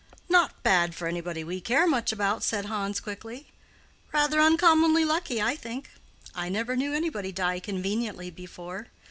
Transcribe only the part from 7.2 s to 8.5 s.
die conveniently